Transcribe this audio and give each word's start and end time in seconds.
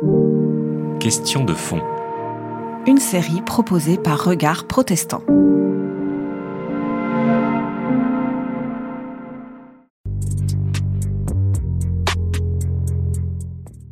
Question 0.00 1.44
de 1.44 1.54
fond. 1.54 1.82
Une 2.86 2.98
série 2.98 3.42
proposée 3.42 3.98
par 3.98 4.22
Regard 4.22 4.68
Protestant. 4.68 5.24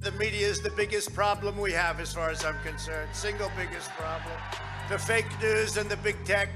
The 0.00 0.12
media 0.16 0.46
is 0.46 0.61
the 0.62 0.71
biggest 0.77 1.12
problem 1.12 1.58
we 1.58 1.72
have, 1.72 1.99
as 1.99 2.13
far 2.13 2.31
as 2.31 2.45
I'm 2.45 2.54
concerned. 2.63 3.09
Single 3.13 3.51
biggest 3.57 3.91
problem. 3.99 4.38
The 4.88 4.99
fake 4.99 5.27
news 5.43 5.77
and 5.77 5.91
the 5.91 5.97
big 6.04 6.15
tech. 6.25 6.51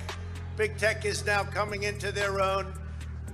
Big 0.57 0.77
tech 0.79 1.05
is 1.05 1.27
now 1.27 1.43
coming 1.43 1.83
into 1.83 2.13
their 2.13 2.41
own. 2.41 2.73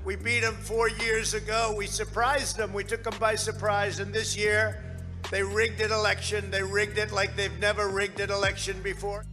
We 0.07 0.17
beat 0.17 0.41
them 0.41 0.55
four 0.55 0.89
years 0.89 1.35
ago. 1.35 1.75
We 1.77 1.87
surprised 1.87 2.57
them. 2.57 2.73
We 2.73 2.85
took 2.85 3.03
them 3.03 3.19
by 3.21 3.35
surprise. 3.35 4.01
And 4.01 4.15
this 4.15 4.35
year, 4.35 4.86
they 5.31 5.43
rigged 5.43 5.81
an 5.81 5.93
election. 5.93 6.51
They 6.51 6.63
rigged 6.63 6.99
it 6.99 7.13
like 7.13 7.37
they've 7.37 7.59
never 7.59 7.89
rigged 7.89 8.21
an 8.21 8.31
election 8.31 8.81
before. 8.83 9.25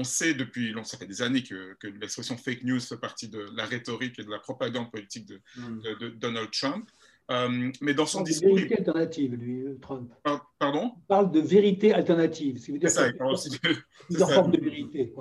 on 0.00 0.04
sait 0.04 0.34
depuis, 0.34 0.74
ça 0.82 0.96
fait 0.96 1.06
des 1.06 1.22
années 1.22 1.42
que, 1.42 1.76
l'expression 2.00 2.36
fake 2.36 2.64
news 2.64 2.80
fait 2.80 2.96
partie 2.96 3.28
de 3.28 3.46
la 3.54 3.66
rhétorique 3.66 4.18
et 4.18 4.24
de 4.24 4.30
la 4.30 4.38
propagande 4.38 4.90
politique 4.90 5.26
de, 5.26 5.40
hmm. 5.56 6.18
Donald 6.18 6.50
Trump. 6.50 6.90
Euh, 7.30 7.70
mais 7.80 7.94
dans 7.94 8.06
son 8.06 8.22
discours. 8.22 8.50
De 8.50 8.56
vérité 8.56 8.78
alternative, 8.78 9.34
lui, 9.34 9.62
euh, 9.62 9.78
Trump. 9.80 10.12
Pardon? 10.58 10.94
Il 10.96 11.06
parle 11.06 11.30
de 11.30 11.40
vérité 11.40 11.92
alternative. 11.92 12.58
C'est 12.58 12.88
ça, 12.88 13.08
une 13.08 13.16
forme 14.18 14.50
de 14.50 14.60
vérité. 14.60 15.12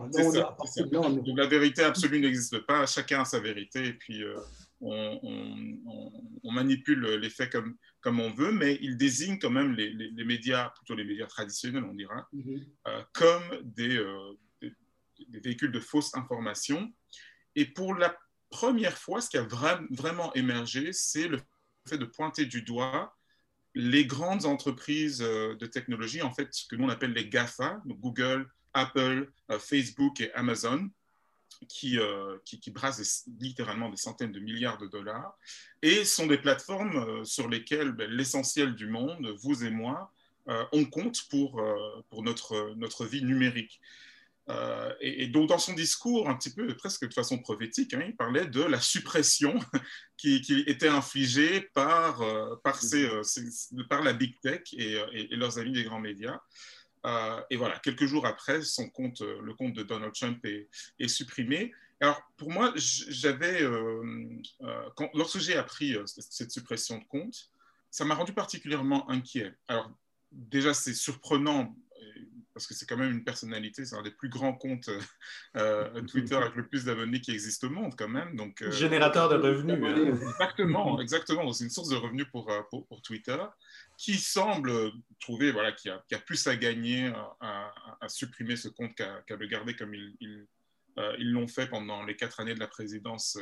la 1.35 1.45
vérité 1.45 1.83
absolue 1.83 2.19
n'existe 2.19 2.65
pas. 2.65 2.85
Chacun 2.87 3.21
a 3.21 3.25
sa 3.25 3.39
vérité. 3.39 3.85
Et 3.85 3.93
puis, 3.93 4.23
euh, 4.23 4.35
on, 4.81 6.51
manipule 6.51 7.05
les 7.15 7.29
faits 7.29 7.51
comme, 7.51 7.75
comme 8.01 8.19
on 8.19 8.31
veut, 8.31 8.51
mais 8.51 8.79
il 8.81 8.97
désigne 8.97 9.37
quand 9.37 9.51
même 9.51 9.73
les, 9.73 10.25
médias, 10.25 10.69
plutôt 10.69 10.95
les 10.95 11.05
médias 11.05 11.27
traditionnels, 11.27 11.83
on 11.83 11.93
dira, 11.93 12.27
mm-hmm. 12.33 13.05
comme 13.13 13.43
des, 13.63 14.03
des, 14.61 15.39
véhicules 15.39 15.71
de 15.71 15.79
fausses 15.79 16.15
informations. 16.15 16.91
Et 17.55 17.65
pour 17.65 17.93
la 17.93 18.17
première 18.49 18.97
fois, 18.97 19.21
ce 19.21 19.29
qui 19.29 19.37
a 19.37 19.47
vraiment 19.91 20.33
émergé, 20.33 20.91
c'est 20.91 21.27
le 21.27 21.39
de 21.97 22.05
pointer 22.05 22.45
du 22.45 22.61
doigt 22.61 23.15
les 23.75 24.05
grandes 24.05 24.45
entreprises 24.45 25.21
euh, 25.21 25.55
de 25.55 25.65
technologie, 25.65 26.21
en 26.21 26.31
fait, 26.31 26.47
ce 26.51 26.67
que 26.67 26.75
nous 26.75 26.85
on 26.85 26.89
appelle 26.89 27.13
les 27.13 27.29
GAFA, 27.29 27.81
Google, 27.85 28.49
Apple, 28.73 29.31
euh, 29.51 29.59
Facebook 29.59 30.21
et 30.21 30.33
Amazon, 30.33 30.89
qui, 31.67 31.99
euh, 31.99 32.37
qui, 32.45 32.71
brassent 32.71 33.25
littéralement 33.39 33.89
des 33.89 33.97
centaines 33.97 34.31
de 34.31 34.39
milliards 34.39 34.77
de 34.77 34.87
dollars, 34.87 35.37
et 35.81 36.05
sont 36.05 36.27
des 36.27 36.37
plateformes 36.37 37.25
sur 37.25 37.49
lesquelles 37.49 37.91
ben, 37.91 38.09
l'essentiel 38.09 38.75
du 38.75 38.87
monde, 38.87 39.27
vous 39.41 39.63
et 39.63 39.69
moi, 39.69 40.11
on 40.71 40.85
compte 40.85 41.27
pour, 41.29 41.61
pour 42.09 42.23
notre, 42.23 42.73
notre 42.75 43.05
vie 43.05 43.21
numérique. 43.21 43.79
Euh, 44.49 44.93
et, 44.99 45.27
donc, 45.27 45.49
dans 45.49 45.59
son 45.59 45.73
discours, 45.73 46.29
un 46.29 46.35
petit 46.35 46.53
peu 46.53 46.75
presque 46.75 47.07
de 47.07 47.13
façon 47.13 47.37
prophétique, 47.37 47.93
hein, 47.93 48.03
il 48.05 48.15
parlait 48.15 48.47
de 48.47 48.61
la 48.61 48.79
suppression 48.79 49.59
qui, 50.17 50.43
était 50.65 50.87
infligée 50.87 51.61
par, 51.73 52.21
euh, 52.21 52.55
par, 52.63 52.79
euh, 52.93 53.21
par 53.89 54.01
la 54.01 54.13
big 54.13 54.39
tech 54.41 54.61
et, 54.73 54.97
leurs 55.35 55.59
amis 55.59 55.71
des 55.71 55.83
grands 55.83 55.99
médias. 55.99 56.39
et 57.49 57.57
voilà, 57.57 57.77
quelques 57.79 58.05
jours 58.05 58.25
après, 58.25 58.63
son 58.63 58.89
compte, 58.89 59.21
le 59.21 59.53
compte 59.53 59.73
de 59.73 59.83
Donald 59.83 60.13
Trump 60.13 60.43
est, 60.45 61.07
supprimé. 61.07 61.71
Alors, 62.01 62.21
pour 62.37 62.49
moi, 62.49 62.73
j'avais, 62.75 63.61
lorsque 65.13 65.39
j'ai 65.39 65.57
appris 65.57 65.95
cette 66.05 66.51
suppression 66.51 66.97
de 66.97 67.05
compte, 67.05 67.51
ça 67.91 68.05
m'a 68.05 68.15
rendu 68.15 68.33
particulièrement 68.33 69.09
inquiet. 69.09 69.53
Alors, 69.67 69.91
déjà, 70.31 70.73
c'est 70.73 70.93
surprenant 70.93 71.75
parce 72.59 72.67
que 72.67 72.73
c'est 72.73 72.85
quand 72.85 72.97
même 72.97 73.11
une 73.11 73.23
personnalité, 73.23 73.85
c'est 73.85 73.95
un 73.95 74.01
des 74.01 74.11
plus 74.11 74.27
grands 74.27 74.51
comptes 74.51 74.89
euh, 74.89 74.99
euh, 75.55 76.01
Twitter 76.01 76.35
avec 76.35 76.55
le 76.55 76.67
plus 76.67 76.83
d'abonnés 76.83 77.21
qui 77.21 77.31
existe 77.31 77.63
au 77.63 77.69
monde 77.69 77.93
quand 77.97 78.09
même. 78.09 78.35
Donc, 78.35 78.61
euh, 78.61 78.69
Générateur 78.69 79.29
de 79.29 79.35
revenus. 79.35 79.81
Hein. 79.81 80.27
Exactement, 80.29 80.99
exactement. 81.01 81.53
C'est 81.53 81.63
une 81.63 81.69
source 81.69 81.87
de 81.87 81.95
revenus 81.95 82.25
pour, 82.29 82.51
pour, 82.69 83.01
Twitter 83.01 83.37
qui 83.97 84.15
semble 84.15 84.73
trouver 85.21 85.53
voilà, 85.53 85.71
qu'il 85.71 85.89
a, 85.89 86.03
a, 86.11 86.17
plus 86.17 86.47
à 86.47 86.57
gagner 86.57 87.13
à, 87.39 87.71
supprimer 88.09 88.57
ce 88.57 88.67
compte 88.67 88.93
qu'à 88.93 89.23
le 89.29 89.47
garder 89.47 89.73
comme 89.77 89.95
ils 89.95 90.17
il, 90.19 90.45
ils 91.17 91.31
l'ont 91.31 91.47
fait 91.47 91.67
pendant 91.67 92.03
les 92.03 92.17
quatre 92.17 92.41
années 92.41 92.55
de 92.55 92.59
la 92.59 92.67
présidence 92.67 93.39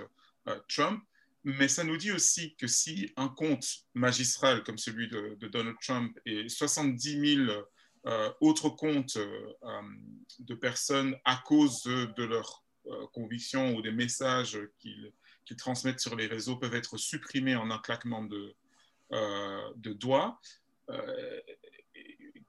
Trump. 0.70 1.04
Mais 1.44 1.68
ça 1.68 1.84
nous 1.84 1.98
dit 1.98 2.12
aussi 2.12 2.56
que 2.56 2.68
si 2.68 3.12
un 3.16 3.30
compte 3.30 3.66
magistral 3.96 4.64
comme 4.64 4.78
celui 4.78 5.08
de, 5.08 5.36
de 5.40 5.48
Donald 5.48 5.78
Trump 5.82 6.16
et 6.28 6.48
70 6.50 7.46
000 7.48 7.68
euh, 8.08 8.32
autres 8.40 8.70
comptes 8.70 9.18
euh, 9.18 9.54
euh, 9.64 9.82
de 10.40 10.56
personnes 10.56 11.18
à 11.26 11.42
cause 11.46 11.84
de, 11.84 12.24
leurs 12.24 12.64
convictions 13.12 13.76
ou 13.76 13.82
des 13.82 13.92
messages 13.92 14.58
qu'ils 14.80 15.12
transmettent 15.58 16.00
sur 16.00 16.16
les 16.16 16.26
réseaux 16.26 16.56
peuvent 16.56 16.76
être 16.76 16.96
supprimés 16.98 17.58
en 17.58 17.70
un 17.70 17.80
claquement 17.80 18.24
de, 18.24 18.56
de 19.12 19.92
doigts. 19.92 20.40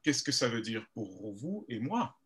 Qu'est-ce 0.04 0.22
que 0.22 0.30
ça 0.30 0.48
veut 0.48 0.60
dire 0.60 0.86
pour 0.94 1.32
vous 1.34 1.64
et 1.68 1.80
moi? 1.80 2.16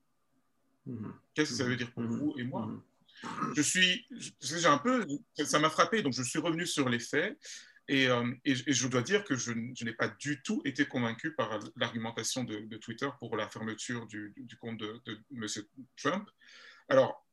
Mm-hmm. 0.87 1.13
Qu'est-ce 1.33 1.51
que 1.53 1.57
ça 1.57 1.65
veut 1.65 1.77
dire 1.77 1.91
pour 1.95 2.03
mm-hmm. 2.03 2.19
vous 2.19 2.35
et 2.37 2.45
moi? 2.45 2.67
Mm-hmm. 2.67 3.55
Je 3.57 3.63
suis, 3.63 4.07
j'ai 4.43 4.67
un 4.67 4.79
peu, 4.79 5.07
ça 5.43 5.59
m'a 5.59 5.71
frappé, 5.71 6.03
donc 6.03 6.13
je 6.13 6.23
suis 6.23 6.39
revenu 6.39 6.67
sur 6.67 6.91
les 6.91 6.99
faits 6.99 7.39
euh, 7.91 8.35
et, 8.45 8.55
je 8.55 8.89
dois 8.89 9.03
dire 9.03 9.25
que 9.25 9.35
je, 9.35 9.53
n'ai 9.53 9.93
pas 9.93 10.09
du 10.09 10.43
tout 10.43 10.63
été 10.65 10.87
convaincu 10.87 11.35
par 11.35 11.59
l'argumentation 11.77 12.45
de, 12.45 12.77
Twitter 12.77 13.09
pour 13.19 13.37
la 13.37 13.49
fermeture 13.49 14.07
du, 14.07 14.57
compte 14.61 14.79
de, 14.79 15.01
M. 15.33 15.47
Trump. 15.97 16.29
Alors, 16.89 17.27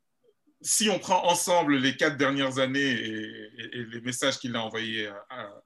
si 0.61 0.89
on 0.89 0.99
prend 0.99 1.25
ensemble 1.25 1.77
les 1.77 1.95
quatre 1.95 2.17
dernières 2.17 2.59
années 2.59 2.91
et, 2.91 3.83
les 3.85 4.01
messages 4.01 4.39
qu'il 4.39 4.55
a 4.55 4.63
envoyés 4.63 5.09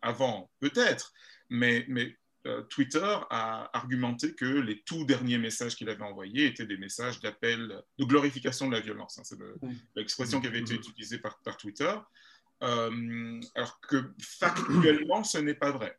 avant, 0.01 0.51
peut-être, 0.59 1.13
mais, 1.49 1.85
mais 1.87 2.17
euh, 2.45 2.61
Twitter 2.63 3.17
a 3.29 3.69
argumenté 3.77 4.35
que 4.35 4.45
les 4.45 4.81
tout 4.81 5.05
derniers 5.05 5.37
messages 5.37 5.75
qu'il 5.75 5.87
avait 5.87 6.03
envoyés 6.03 6.47
étaient 6.47 6.65
des 6.65 6.77
messages 6.77 7.21
d'appel, 7.21 7.81
de 7.97 8.03
glorification 8.05 8.67
de 8.67 8.73
la 8.73 8.81
violence. 8.81 9.17
Hein, 9.17 9.21
c'est 9.23 9.37
l'expression 9.95 10.41
qui 10.41 10.47
avait 10.47 10.59
été 10.59 10.73
utilisée 10.73 11.19
par, 11.19 11.39
par 11.39 11.55
Twitter. 11.55 11.93
Euh, 12.63 13.41
alors 13.55 13.79
que 13.81 14.13
factuellement, 14.21 15.23
ce 15.23 15.37
n'est 15.37 15.53
pas 15.53 15.71
vrai. 15.71 15.97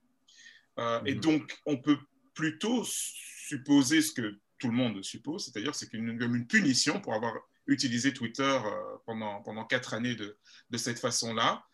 Euh, 0.78 1.00
et 1.04 1.14
mhm. 1.14 1.20
donc, 1.20 1.58
on 1.66 1.76
peut 1.76 1.98
plutôt 2.32 2.82
supposer 2.84 4.00
ce 4.02 4.12
que 4.12 4.38
tout 4.58 4.68
le 4.68 4.74
monde 4.74 5.02
suppose, 5.04 5.44
c'est-à-dire 5.44 5.74
c'est 5.74 5.92
une, 5.92 6.20
une 6.20 6.46
punition 6.46 7.00
pour 7.00 7.14
avoir 7.14 7.34
utilisé 7.66 8.12
Twitter 8.14 8.42
euh, 8.42 8.96
pendant, 9.04 9.42
pendant 9.42 9.64
quatre 9.64 9.94
années 9.94 10.14
de, 10.14 10.38
de 10.70 10.78
cette 10.78 10.98
façon-là. 10.98 11.64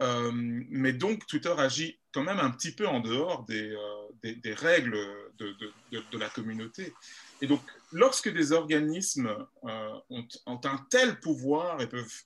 mais 0.00 0.92
donc, 0.92 1.26
Twitter 1.26 1.54
agit 1.56 1.98
quand 2.12 2.22
même 2.22 2.38
un 2.38 2.50
petit 2.50 2.72
peu 2.72 2.86
en 2.86 3.00
dehors 3.00 3.44
des, 3.44 3.74
des, 4.22 4.54
règles 4.54 4.98
de, 5.38 5.52
de, 5.52 6.02
de, 6.12 6.18
la 6.18 6.28
communauté. 6.28 6.92
Et 7.40 7.46
donc, 7.46 7.62
lorsque 7.92 8.30
des 8.32 8.52
organismes 8.52 9.34
ont, 9.62 10.02
ont, 10.46 10.60
un 10.64 10.86
tel 10.90 11.18
pouvoir 11.20 11.80
et 11.80 11.88
peuvent 11.88 12.22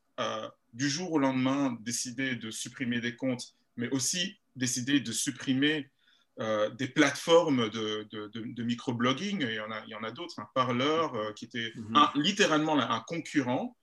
du 0.72 0.88
jour 0.88 1.12
au 1.12 1.18
lendemain 1.18 1.76
décider 1.80 2.36
de 2.36 2.50
supprimer 2.50 3.00
des 3.00 3.16
comptes, 3.16 3.54
mais 3.76 3.88
aussi 3.90 4.38
décider 4.56 5.00
de 5.00 5.12
supprimer 5.12 5.90
euh, 6.40 6.70
des 6.70 6.86
plateformes 6.86 7.68
de, 7.70 8.06
de, 8.12 8.28
de, 8.32 8.62
microblogging. 8.62 9.40
Il 9.40 9.54
y 9.54 9.60
en 9.60 9.72
a, 9.72 9.82
il 9.86 9.90
y 9.90 9.94
en 9.96 10.04
a 10.04 10.12
d'autres. 10.12 10.38
Un 10.38 10.48
parleur 10.54 11.16
euh, 11.16 11.32
qui 11.32 11.46
était 11.46 11.72
mhm. 11.74 11.96
littéralement 12.14 12.78
un 12.78 13.00
concurrent. 13.00 13.76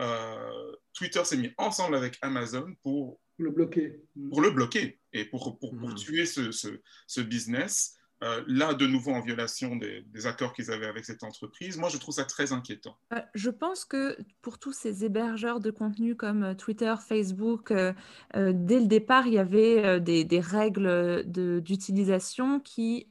Euh, 0.00 0.72
Twitter 0.94 1.22
s'est 1.24 1.36
mis 1.36 1.52
ensemble 1.58 1.96
avec 1.96 2.16
Amazon 2.22 2.74
pour 2.82 3.20
le 3.36 3.50
bloquer. 3.50 4.00
Pour 4.30 4.40
le 4.40 4.50
bloquer 4.50 4.98
et 5.12 5.26
pour, 5.26 5.58
pour, 5.58 5.76
pour 5.76 5.88
mhm. 5.90 5.96
tuer 5.96 6.24
ce, 6.24 6.50
ce, 6.50 6.80
ce, 7.06 7.20
business. 7.20 7.97
Euh, 8.24 8.42
là, 8.48 8.74
de 8.74 8.86
nouveau 8.86 9.12
en 9.12 9.20
violation 9.20 9.76
des, 9.76 10.26
accords 10.26 10.52
qu'ils 10.52 10.72
avaient 10.72 10.86
avec 10.86 11.04
cette 11.04 11.22
entreprise. 11.22 11.76
Moi, 11.78 11.88
je 11.88 11.98
trouve 11.98 12.14
ça 12.14 12.24
très 12.24 12.52
inquiétant. 12.52 12.96
Euh, 13.12 13.20
je 13.34 13.50
pense 13.50 13.84
que 13.84 14.18
pour 14.42 14.58
tous 14.58 14.72
ces 14.72 15.04
hébergeurs 15.04 15.60
de 15.60 15.70
contenu 15.70 16.16
comme 16.16 16.42
euh, 16.42 16.54
Twitter, 16.54 16.94
Facebook, 17.06 17.72
dès 17.72 18.80
le 18.80 18.86
départ, 18.86 19.26
il 19.26 19.34
y 19.34 19.38
avait 19.38 20.00
des, 20.00 20.40
règles 20.40 21.24
d'utilisation 21.26 22.60
qui 22.60 23.08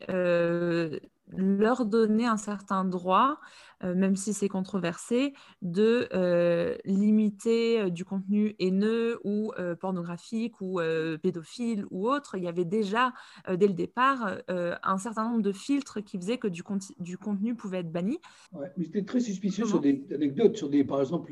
leur 1.30 1.86
donnaient 1.86 2.26
un 2.26 2.38
certain 2.38 2.86
droit 2.86 3.40
euh, 3.84 3.94
même 3.94 4.16
si 4.16 4.34
c'est 4.34 4.50
controversé, 4.50 5.34
de 5.62 6.08
euh, 6.14 6.76
limiter 6.84 7.82
euh, 7.82 7.90
du 7.90 8.06
contenu 8.06 8.56
haineux 8.60 9.20
ou 9.24 9.52
pornographique 9.80 10.60
ou 10.62 10.80
pédophile 11.22 11.86
ou 11.92 12.10
autre. 12.10 12.36
Il 12.38 12.44
y 12.44 12.48
avait 12.48 12.66
déjà, 12.66 13.14
dès 13.50 13.68
le 13.68 13.74
départ, 13.74 14.38
un 14.48 14.98
certain 14.98 15.30
nombre 15.30 15.42
de 15.42 15.52
filtres 15.52 16.04
qui 16.04 16.18
faisaient 16.18 16.38
que 16.38 16.48
du, 16.48 16.64
du 17.00 17.18
contenu 17.18 17.56
pouvait 17.56 17.80
être 17.80 17.92
banni. 17.92 18.20
Ouais, 18.52 18.72
mais 18.78 18.86
j'étais 18.86 19.04
très 19.04 19.20
suspicieux 19.20 19.66
sur 19.66 19.80
des 19.80 20.06
anecdotes, 20.14 20.58
sur 20.58 20.70
des, 20.70 20.84
par 20.84 21.00
exemple, 21.00 21.32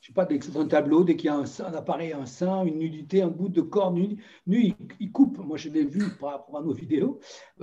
je 0.00 0.06
sais 0.06 0.12
pas, 0.12 0.26
un 0.56 0.66
tableau, 0.66 1.04
dès 1.04 1.16
qu'il 1.16 1.26
y 1.26 1.30
a 1.30 1.36
un, 1.36 1.74
appareil, 1.74 2.12
un 2.12 2.26
sein, 2.26 2.64
une 2.64 2.78
nudité, 2.78 3.22
un 3.22 3.28
bout 3.28 3.48
de 3.48 3.60
corps 3.60 3.92
nu, 3.92 4.22
nu 4.46 4.74
il, 5.00 5.12
coupe. 5.12 5.38
Moi, 5.38 5.56
je 5.56 5.68
l'ai 5.68 5.84
vu 5.84 6.02
par 6.20 6.32
rapport 6.32 6.58
à 6.58 6.62
nos 6.62 6.72
vidéos. 6.72 7.20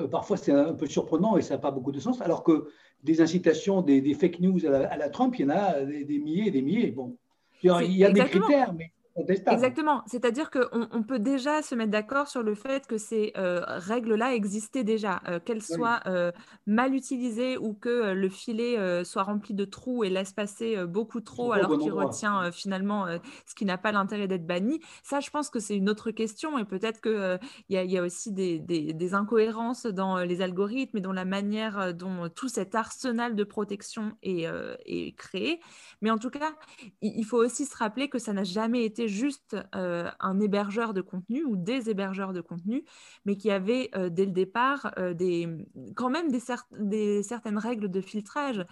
parfois, 0.10 0.38
c'est 0.38 0.52
un 0.52 0.74
peu 0.74 0.88
surprenant 0.88 1.38
et 1.38 1.42
ça 1.42 1.56
n'a 1.56 1.60
pas 1.60 1.72
beaucoup 1.72 1.92
de 1.92 2.00
sens, 2.00 2.22
alors 2.22 2.44
que 2.44 2.68
des 3.04 3.22
incitations, 3.22 3.82
des, 3.82 4.14
fake 4.14 4.40
news 4.40 4.66
à 4.66 4.98
la, 4.98 5.10
Trump, 5.10 5.36
il 5.38 5.44
y 5.44 5.46
en 5.46 5.50
a 5.50 5.82
des, 5.82 6.20
milliers 6.20 6.48
et 6.48 6.52
des 6.52 6.62
milliers. 6.62 6.92
Bon, 6.92 7.18
il 7.64 7.98
y 7.98 8.06
a, 8.06 8.12
des 8.12 8.24
critères, 8.26 8.74
mais 8.74 8.92
Exactement. 9.18 10.04
C'est-à-dire 10.08 10.50
qu'on 10.50 10.88
on 10.92 11.04
peut 11.04 11.20
déjà 11.20 11.62
se 11.62 11.76
mettre 11.76 11.92
d'accord 11.92 12.28
sur 12.28 12.44
le 12.44 12.56
fait 12.56 12.88
que 12.88 12.98
ces 12.98 13.34
euh, 13.38 13.62
règles-là 13.68 14.34
existaient 14.34 14.86
déjà, 14.86 15.22
euh, 15.28 15.40
qu'elles 15.40 15.62
soient 15.62 16.00
euh, 16.06 16.32
mal 16.66 16.96
utilisées 16.96 17.58
ou 17.58 17.74
que 17.74 18.14
le 18.14 18.30
filet 18.30 19.04
soit 19.04 19.24
rempli 19.24 19.54
de 19.54 19.66
trous 19.66 20.04
et 20.04 20.10
laisse 20.10 20.32
passer 20.32 20.86
beaucoup 20.86 21.20
trop 21.20 21.52
alors 21.52 21.78
qu'il 21.78 21.92
retient 21.92 22.52
finalement 22.52 23.06
ce 23.46 23.56
qui 23.56 23.66
n'a 23.66 23.78
pas 23.78 23.92
l'intérêt 23.92 24.28
d'être 24.28 24.48
banni. 24.48 24.80
Ça, 25.04 25.20
je 25.20 25.30
pense 25.30 25.50
que 25.50 25.60
c'est 25.60 25.76
une 25.76 25.90
autre 25.90 26.12
question 26.12 26.58
et 26.58 26.66
peut-être 26.66 27.02
qu'il 27.02 27.40
y, 27.70 27.76
y, 27.76 27.98
a 27.98 28.02
aussi 28.02 28.32
des, 28.32 28.60
des, 28.60 29.14
incohérences 29.14 29.86
dans 29.86 30.18
les 30.20 30.42
algorithmes 30.42 30.98
et 30.98 31.02
dans 31.02 31.12
la 31.12 31.26
manière 31.26 31.94
dont 31.94 32.30
tout 32.30 32.48
cet 32.48 32.76
arsenal 32.76 33.36
de 33.36 33.44
protection 33.44 34.14
est, 34.24 34.48
est 34.86 35.16
créé. 35.18 35.60
Mais 36.02 36.12
en 36.12 36.18
tout 36.18 36.30
cas, 36.30 36.54
il 37.02 37.26
faut 37.26 37.38
aussi 37.38 37.66
se 37.66 37.76
rappeler 37.76 38.08
que 38.08 38.20
ça 38.20 38.32
n'a 38.32 38.44
jamais 38.44 38.86
été 38.86 39.01
juste 39.08 39.56
euh, 39.76 40.10
un 40.20 40.40
hébergeur 40.40 40.94
de 40.94 41.02
contenu 41.02 41.44
ou 41.44 41.56
des 41.56 41.90
hébergeurs 41.90 42.34
de 42.34 42.42
contenu, 42.42 42.84
mais 43.26 43.36
qui 43.36 43.52
avait 43.52 43.90
euh, 43.96 44.10
dès 44.10 44.26
le 44.26 44.32
départ 44.32 44.94
euh, 44.98 45.14
des, 45.14 45.48
quand 45.96 46.10
même 46.10 46.32
des, 46.32 46.42
des, 46.80 47.24
certaines 47.24 47.58
règles 47.58 47.90
de 47.90 48.02
filtrage 48.02 48.66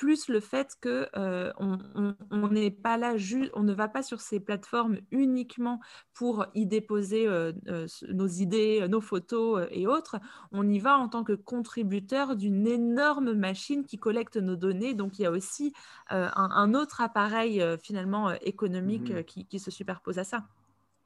plus 0.00 0.28
le 0.28 0.40
fait 0.40 0.78
que 0.80 1.10
euh, 1.14 1.52
on 1.58 2.48
n'est 2.48 2.70
pas 2.70 2.96
là, 2.96 3.16
on 3.52 3.62
ne 3.62 3.74
va 3.74 3.86
pas 3.86 4.02
sur 4.02 4.22
ces 4.22 4.40
plateformes 4.40 4.96
uniquement 5.10 5.78
pour 6.14 6.46
y 6.54 6.64
déposer 6.64 7.28
euh, 7.28 7.52
euh, 7.68 7.86
nos 8.08 8.26
idées, 8.26 8.86
nos 8.88 9.02
photos 9.02 9.68
et 9.70 9.86
autres. 9.86 10.16
On 10.52 10.66
y 10.66 10.78
va 10.78 10.96
en 10.96 11.10
tant 11.10 11.22
que 11.22 11.34
contributeur 11.34 12.34
d'une 12.34 12.66
énorme 12.66 13.34
machine 13.34 13.84
qui 13.84 13.98
collecte 13.98 14.38
nos 14.38 14.56
données. 14.56 14.94
Donc 14.94 15.18
il 15.18 15.22
y 15.22 15.26
a 15.26 15.30
aussi 15.30 15.74
un, 16.08 16.72
autre 16.72 17.02
appareil 17.02 17.62
finalement 17.82 18.32
économique 18.40 19.10
mmh 19.10 19.24
qui, 19.24 19.58
se 19.58 19.70
superpose 19.70 20.18
à 20.18 20.24
ça. 20.24 20.44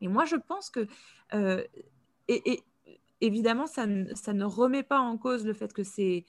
Et 0.03 0.07
moi 0.07 0.25
je 0.25 0.37
pense 0.37 0.71
que 0.71 0.87
et, 2.29 2.63
évidemment 3.21 3.67
ça, 3.67 3.87
ça, 4.15 4.33
ne 4.33 4.45
remet 4.45 4.85
pas 4.85 5.01
en 5.01 5.19
cause 5.19 5.45
le 5.45 5.53
fait 5.53 5.73
que 5.73 5.83
c'est 5.83 6.25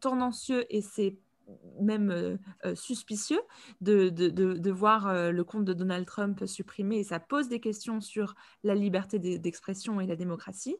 tendancieux 0.00 0.66
et 0.68 0.82
c'est 0.82 1.16
même 1.80 2.10
euh, 2.10 2.36
euh, 2.64 2.74
suspicieux 2.74 3.40
de, 3.80 4.08
de, 4.08 4.28
de, 4.28 4.70
voir 4.70 5.08
euh, 5.08 5.30
le 5.30 5.44
compte 5.44 5.64
de 5.64 5.72
Donald 5.72 6.06
Trump 6.06 6.44
supprimé 6.46 6.98
et 6.98 7.04
ça 7.04 7.20
pose 7.20 7.48
des 7.48 7.60
questions 7.60 8.00
sur 8.00 8.34
la 8.64 8.74
liberté 8.74 9.18
d'expression 9.18 10.00
et 10.00 10.06
la 10.06 10.16
démocratie. 10.16 10.76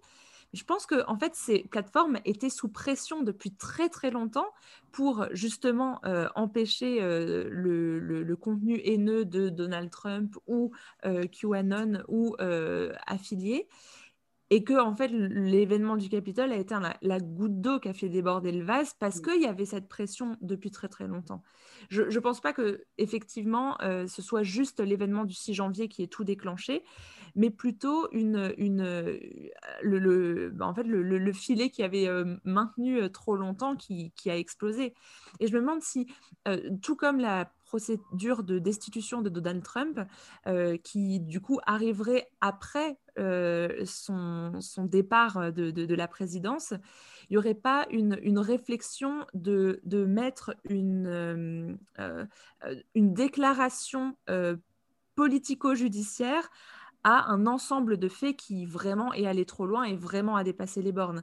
Je 0.54 0.64
pense 0.64 0.86
que 0.86 1.06
en 1.06 1.18
fait, 1.18 1.34
ces 1.34 1.64
plateformes 1.64 2.18
étaient 2.24 2.48
sous 2.48 2.68
pression 2.68 3.22
depuis 3.22 3.52
très 3.52 3.90
très 3.90 4.10
longtemps 4.10 4.48
pour 4.92 5.26
justement 5.32 6.00
empêcher 6.36 7.00
le, 7.00 7.98
le, 7.98 8.22
le, 8.22 8.36
contenu 8.36 8.80
haineux 8.82 9.26
de 9.26 9.50
Donald 9.50 9.90
Trump 9.90 10.38
ou 10.46 10.72
QAnon 11.04 12.02
ou 12.08 12.34
affiliés 13.06 13.68
et 14.50 14.64
que 14.64 14.78
en 14.78 14.94
fait 14.94 15.08
l'événement 15.08 15.96
du 15.96 16.08
Capitole 16.08 16.52
a 16.52 16.56
été 16.56 16.74
la, 17.02 17.20
goutte 17.20 17.60
d'eau 17.60 17.80
qui 17.80 17.88
a 17.88 17.92
fait 17.92 18.08
déborder 18.08 18.52
le 18.52 18.64
vase 18.64 18.94
parce 18.98 19.18
mmh. 19.18 19.22
qu'il 19.22 19.42
y 19.42 19.46
avait 19.46 19.66
cette 19.66 19.88
pression 19.88 20.36
depuis 20.40 20.70
très 20.70 20.88
très 20.88 21.06
longtemps. 21.06 21.42
Je 21.90 22.02
ne 22.02 22.18
pense 22.18 22.40
pas 22.40 22.52
que 22.52 22.84
effectivement 22.96 23.80
euh, 23.82 24.06
ce 24.06 24.22
soit 24.22 24.42
juste 24.42 24.80
l'événement 24.80 25.24
du 25.24 25.34
6 25.34 25.54
janvier 25.54 25.88
qui 25.88 26.02
est 26.02 26.06
tout 26.06 26.24
déclenché, 26.24 26.82
mais 27.34 27.50
plutôt 27.50 28.08
une, 28.12 28.54
une, 28.56 28.80
euh, 28.80 29.18
le, 29.82 30.50
bah, 30.50 30.66
en 30.66 30.74
fait, 30.74 30.84
le, 30.84 31.32
filet 31.32 31.68
qui 31.68 31.82
avait 31.82 32.08
euh, 32.08 32.36
maintenu 32.44 33.10
trop 33.12 33.36
longtemps 33.36 33.76
qui, 33.76 34.12
qui, 34.16 34.30
a 34.30 34.36
explosé. 34.36 34.94
Et 35.40 35.46
je 35.46 35.54
me 35.54 35.60
demande 35.60 35.82
si, 35.82 36.06
tout 36.82 36.96
comme 36.96 37.20
la 37.20 37.52
procédure 37.68 38.42
de 38.42 38.58
destitution 38.58 39.22
de 39.22 39.28
Donald 39.28 39.62
Trump, 39.62 40.00
qui 40.82 41.20
du 41.20 41.40
coup 41.40 41.60
arriverait 41.66 42.30
après 42.40 42.98
euh, 43.18 43.84
son, 43.84 44.52
départ 44.84 45.52
de, 45.52 45.94
la 45.94 46.06
présidence, 46.06 46.72
il 47.28 47.32
n'y 47.32 47.36
aurait 47.36 47.54
pas 47.54 47.86
une, 47.90 48.38
réflexion 48.38 49.26
de, 49.34 49.80
mettre 50.06 50.54
une, 50.68 51.06
euh, 51.06 51.74
euh, 51.98 52.26
une 52.94 53.14
déclaration 53.14 54.16
politico-judiciaire 55.16 56.48
à 57.02 57.30
un 57.30 57.46
ensemble 57.46 57.96
de 57.96 58.08
faits 58.08 58.36
qui 58.36 58.66
vraiment 58.66 59.12
est 59.12 59.26
allé 59.26 59.44
trop 59.44 59.66
loin 59.66 59.82
et 59.84 59.96
vraiment 59.96 60.36
a 60.36 60.44
dépassé 60.44 60.80
les 60.82 60.92
bornes. 60.92 61.22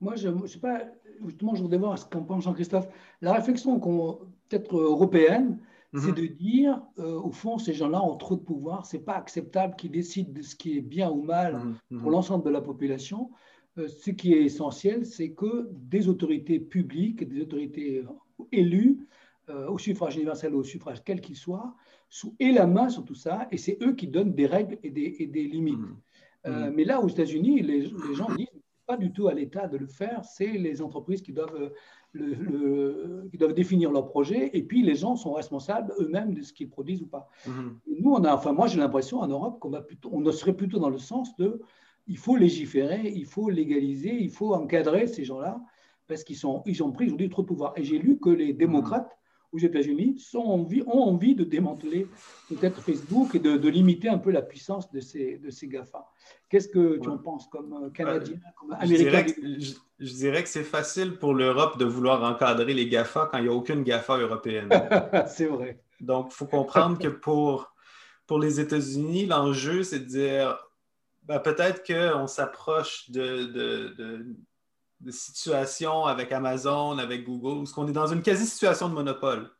Moi, 0.00 0.16
je 0.16 0.28
ne 0.28 0.46
sais 0.46 0.58
pas, 0.58 0.82
justement, 1.24 1.54
je 1.54 1.62
voudrais 1.62 1.78
voir 1.78 1.98
ce 1.98 2.06
qu'en 2.06 2.22
pense 2.22 2.44
Jean-Christophe. 2.44 2.88
La 3.20 3.32
réflexion 3.32 3.78
peut-être 3.80 4.76
européenne, 4.76 5.58
c'est 5.96 6.08
mhm. 6.08 6.14
de 6.14 6.26
dire, 6.26 6.82
euh, 6.98 7.20
au 7.20 7.30
fond, 7.30 7.58
ces 7.58 7.72
gens-là 7.72 8.02
ont 8.02 8.16
trop 8.16 8.34
de 8.34 8.40
pouvoir, 8.40 8.84
c'est 8.84 9.04
pas 9.04 9.14
acceptable 9.14 9.76
qu'ils 9.76 9.92
décident 9.92 10.32
de 10.32 10.42
ce 10.42 10.56
qui 10.56 10.76
est 10.76 10.80
bien 10.80 11.10
ou 11.10 11.22
mal 11.22 11.54
mhm. 11.54 11.74
Mhm. 11.90 12.00
pour 12.00 12.10
l'ensemble 12.10 12.44
de 12.44 12.50
la 12.50 12.60
population. 12.60 13.30
Euh, 13.78 13.88
ce 13.88 14.10
qui 14.10 14.32
est 14.32 14.42
essentiel, 14.42 15.06
c'est 15.06 15.30
que 15.32 15.68
des 15.72 16.08
autorités 16.08 16.58
publiques, 16.58 17.26
des 17.28 17.42
autorités 17.42 17.98
euh, 17.98 18.44
élues, 18.52 19.06
au 19.68 19.76
suffrage 19.76 20.16
universel 20.16 20.54
ou 20.54 20.60
au 20.60 20.64
suffrage 20.64 21.04
quel 21.04 21.20
qu'il 21.20 21.36
soit, 21.36 21.74
aient 22.40 22.52
la 22.52 22.66
main 22.66 22.88
sur 22.88 23.04
tout 23.04 23.14
ça, 23.14 23.46
et 23.50 23.58
c'est 23.58 23.76
eux 23.82 23.92
qui 23.92 24.08
donnent 24.08 24.32
des 24.32 24.46
règles 24.46 24.78
et 24.82 24.88
des, 24.88 25.16
et 25.18 25.26
des 25.26 25.44
limites. 25.44 25.76
mais 26.46 26.84
là, 26.84 26.98
aux 26.98 27.08
États-Unis, 27.08 27.60
les, 27.60 27.80
les 27.82 28.14
gens 28.14 28.28
disent 28.38 28.53
pas 28.86 28.96
du 28.96 29.12
tout 29.12 29.28
à 29.28 29.34
l'État 29.34 29.66
de 29.66 29.76
le 29.76 29.86
faire, 29.86 30.24
c'est 30.24 30.52
les 30.52 30.82
entreprises 30.82 31.22
qui 31.22 31.32
doivent 31.32 31.72
le, 32.12 33.28
qui 33.30 33.38
doivent 33.38 33.54
définir 33.54 33.90
leur 33.90 34.08
projet, 34.08 34.50
et 34.56 34.62
puis 34.62 34.82
les 34.82 34.94
gens 34.94 35.16
sont 35.16 35.32
responsables 35.32 35.92
eux-mêmes 35.98 36.34
de 36.34 36.42
ce 36.42 36.52
qu'ils 36.52 36.70
produisent 36.70 37.02
ou 37.02 37.06
pas. 37.06 37.28
Mhm. 37.46 37.78
Nous, 38.00 38.10
on 38.12 38.24
a, 38.24 38.34
enfin 38.34 38.52
moi 38.52 38.66
j'ai 38.66 38.78
l'impression 38.78 39.20
en 39.20 39.26
Europe 39.26 39.58
qu'on 39.60 39.70
va 39.70 39.82
plutôt, 39.82 40.10
on 40.12 40.32
serait 40.32 40.56
plutôt 40.56 40.78
dans 40.78 40.90
le 40.90 40.98
sens 40.98 41.34
de, 41.36 41.60
il 42.06 42.18
faut 42.18 42.36
légiférer, 42.36 43.10
il 43.14 43.26
faut 43.26 43.50
légaliser, 43.50 44.14
il 44.14 44.30
faut 44.30 44.54
encadrer 44.54 45.06
ces 45.06 45.24
gens-là, 45.24 45.60
parce 46.06 46.22
qu'ils 46.22 46.36
sont, 46.36 46.62
ils 46.66 46.82
ont 46.82 46.92
pris 46.92 47.06
aujourd'hui 47.06 47.30
trop 47.30 47.42
de 47.42 47.48
pouvoir. 47.48 47.72
Et 47.76 47.84
j'ai 47.84 47.98
lu 47.98 48.18
que 48.18 48.30
les 48.30 48.52
démocrates 48.52 49.16
aux 49.54 49.58
États-Unis 49.58 50.16
envie, 50.34 50.82
ont 50.82 51.02
envie 51.02 51.34
de 51.36 51.44
démanteler 51.44 52.08
peut-être 52.48 52.80
Facebook 52.80 53.34
et 53.34 53.38
de, 53.38 53.68
limiter 53.68 54.08
un 54.08 54.18
peu 54.18 54.30
la 54.30 54.42
puissance 54.42 54.90
de 54.90 55.00
ces, 55.00 55.38
de 55.38 55.50
ces 55.50 55.68
GAFA. 55.68 56.04
Qu'est-ce 56.48 56.68
que 56.68 56.98
tu 56.98 57.08
en 57.08 57.18
penses 57.18 57.46
comme 57.48 57.72
euh, 57.72 57.90
Canadien, 57.90 58.36
comme 58.58 58.72
Américain 58.72 59.24
je 60.00 60.12
dirais, 60.12 60.42
que, 60.42 60.48
c'est 60.48 60.64
facile 60.64 61.18
pour 61.18 61.34
l'Europe 61.34 61.78
de 61.78 61.84
vouloir 61.84 62.22
encadrer 62.24 62.74
les 62.74 62.88
GAFA 62.88 63.28
quand 63.30 63.38
il 63.38 63.44
n'y 63.44 63.48
a 63.48 63.52
aucune 63.52 63.84
GAFA 63.84 64.18
européenne. 64.18 64.68
c'est 65.28 65.46
vrai. 65.46 65.80
Donc, 66.00 66.28
il 66.30 66.34
faut 66.34 66.46
comprendre 66.46 66.98
que 66.98 67.08
pour, 67.08 67.72
pour 68.26 68.40
les 68.40 68.58
États-Unis, 68.60 69.26
l'enjeu, 69.26 69.84
c'est 69.84 70.00
de 70.00 70.04
dire 70.04 70.58
ben, 71.22 71.38
peut-être 71.38 71.84
qu'on 71.86 72.26
s'approche 72.26 73.10
de, 73.10 73.44
de 73.44 73.94
de 73.96 74.26
situation 75.10 76.04
avec 76.04 76.32
Amazon, 76.32 76.98
avec 76.98 77.24
Google, 77.24 77.62
où 77.62 77.72
qu'on 77.72 77.88
est 77.88 77.92
dans 77.92 78.12
une 78.12 78.22
quasi-situation 78.22 78.88
de 78.88 78.94
monopole. 78.94 79.50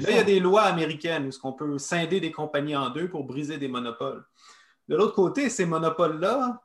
là, 0.00 0.10
il 0.10 0.16
y 0.16 0.18
a 0.18 0.24
des 0.24 0.40
lois 0.40 0.62
américaines 0.62 1.26
où 1.26 1.30
on 1.46 1.52
peut 1.52 1.78
scinder 1.78 2.20
des 2.20 2.32
compagnies 2.32 2.76
en 2.76 2.90
deux 2.90 3.08
pour 3.08 3.24
briser 3.24 3.58
des 3.58 3.68
monopoles. 3.68 4.24
De 4.88 4.96
l'autre 4.96 5.14
côté, 5.14 5.48
ces 5.48 5.66
monopoles-là, 5.66 6.60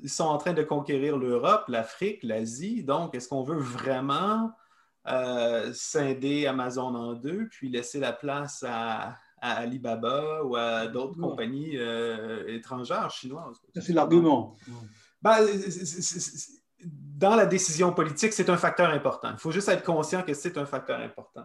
ils 0.00 0.10
sont 0.10 0.24
en 0.24 0.38
train 0.38 0.52
de 0.52 0.62
conquérir 0.62 1.16
l'Europe, 1.18 1.64
l'Afrique, 1.68 2.22
l'Asie. 2.22 2.82
Donc, 2.82 3.14
est-ce 3.14 3.28
qu'on 3.28 3.42
veut 3.42 3.58
vraiment 3.58 4.52
euh, 5.08 5.72
scinder 5.72 6.46
Amazon 6.46 6.94
en 6.94 7.14
deux, 7.14 7.48
puis 7.50 7.68
laisser 7.68 7.98
la 7.98 8.12
place 8.12 8.64
à, 8.66 9.16
Alibaba 9.44 10.44
ou 10.44 10.54
à 10.54 10.86
d'autres 10.86 11.18
compagnies 11.18 11.76
euh, 11.76 12.46
étrangères, 12.46 13.10
chinoises? 13.10 13.56
C'est 13.74 13.92
l'argument. 13.92 14.54
Ben, 15.20 15.38
dans 16.84 17.36
la 17.36 17.46
décision 17.46 17.92
politique, 17.92 18.32
c'est 18.32 18.50
un 18.50 18.56
facteur 18.56 18.90
important. 18.90 19.30
Il 19.32 19.38
faut 19.38 19.50
juste 19.50 19.68
être 19.68 19.84
conscient 19.84 20.22
que 20.22 20.34
c'est 20.34 20.58
un 20.58 20.66
facteur 20.66 21.00
important. 21.00 21.44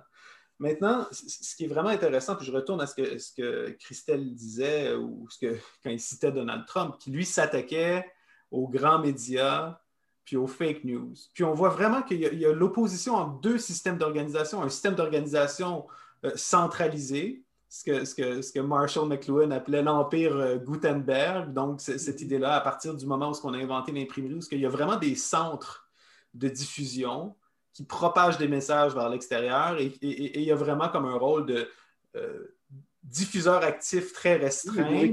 Maintenant, 0.60 1.06
ce 1.12 1.56
qui 1.56 1.65
est 1.65 1.67
vraiment 1.67 1.89
intéressant, 1.89 2.36
puis 2.36 2.46
je 2.46 2.51
retourne 2.51 2.82
à 2.82 2.88
ce 2.88 2.96
que, 2.96 3.70
Christelle 3.79 4.34
disait, 4.34 4.96
ou 4.96 5.27
ce 5.29 5.38
que, 5.38 5.56
quand 5.84 5.91
il 5.91 6.00
citait 6.00 6.32
Donald 6.32 6.65
Trump, 6.65 6.96
qui 7.00 7.12
lui 7.12 7.25
s'attaquait 7.25 8.06
aux 8.50 8.67
grands 8.67 9.00
médias, 9.00 9.79
puis 10.25 10.36
aux 10.36 10.48
fake 10.48 10.84
news. 10.84 11.13
Puis 11.34 11.44
on 11.44 11.53
voit 11.53 11.70
vraiment 11.70 12.01
qu'il 12.01 12.20
y 12.20 12.46
a, 12.46 12.51
l'opposition 12.51 13.15
entre 13.15 13.39
deux 13.39 13.58
systèmes 13.58 13.98
d'organisation, 13.98 14.62
un 14.62 14.70
système 14.70 14.96
d'organisation 14.96 15.88
euh, 16.25 16.32
centralisé, 16.36 17.46
ce 17.69 17.83
que, 17.83 18.05
ce, 18.05 18.15
que, 18.15 18.41
ce 18.41 18.51
que, 18.51 18.59
Marshall 18.59 19.07
McLuhan 19.07 19.51
appelait 19.51 19.81
l'empire 19.81 20.36
euh, 20.36 20.57
Gutenberg, 20.57 21.53
donc 21.53 21.81
cette 21.81 22.21
idée-là, 22.21 22.55
à 22.55 22.62
partir 22.62 22.93
du 22.95 23.05
moment 23.05 23.31
où 23.31 23.36
on 23.43 23.53
a 23.53 23.57
inventé 23.57 23.91
l'imprimerie, 23.91 24.36
où 24.36 24.41
il 24.51 24.59
y 24.62 24.65
a 24.65 24.69
vraiment 24.69 24.95
des 24.95 25.15
centres 25.15 25.89
de 26.33 26.47
diffusion 26.47 27.36
qui 27.74 27.83
propagent 27.83 28.38
des 28.38 28.47
messages 28.47 28.93
vers 28.93 29.09
l'extérieur 29.09 29.77
et, 29.79 29.93
il 30.01 30.41
y 30.41 30.51
a 30.51 30.55
vraiment 30.55 30.89
comme 30.89 31.05
un 31.05 31.17
rôle 31.17 31.45
de 31.45 31.69
euh, 32.15 32.55
diffuseur 33.03 33.63
actif 33.63 34.13
très 34.13 34.38
restreint, 34.38 35.12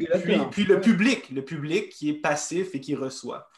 puis, 0.50 0.64
le 0.64 0.80
public, 0.80 1.30
le 1.30 1.44
public 1.44 1.90
qui 1.90 2.10
est 2.10 2.14
passif 2.14 2.74
et 2.74 2.80
qui 2.80 2.94
reçoit. 2.94 3.48